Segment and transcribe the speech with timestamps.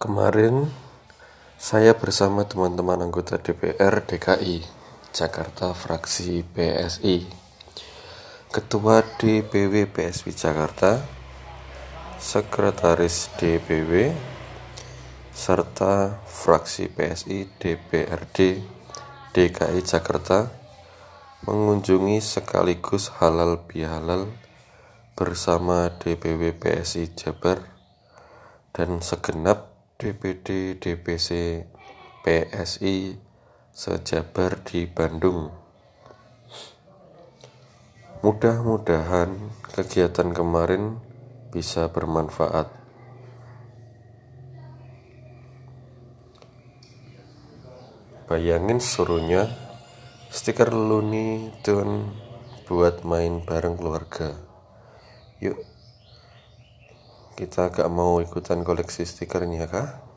[0.00, 0.64] Kemarin
[1.60, 4.64] saya bersama teman-teman anggota DPR DKI
[5.12, 7.28] Jakarta fraksi PSI
[8.48, 11.04] Ketua DPW PSI Jakarta
[12.16, 14.16] Sekretaris DPW
[15.36, 18.56] serta fraksi PSI DPRD
[19.36, 20.48] DKI Jakarta
[21.44, 24.32] mengunjungi sekaligus halal bihalal
[25.12, 27.60] bersama DPW PSI Jabar
[28.72, 29.68] dan segenap
[30.00, 31.60] DPD DPC
[32.24, 33.20] PSI
[33.68, 35.52] sejabar di Bandung.
[38.24, 41.04] Mudah-mudahan kegiatan kemarin
[41.52, 42.72] bisa bermanfaat.
[48.24, 49.52] Bayangin suruhnya
[50.32, 52.08] stiker Luni Tune
[52.64, 54.32] buat main bareng keluarga.
[55.44, 55.60] Yuk,
[57.40, 60.09] kita gak mau ikutan koleksi stikernya kah?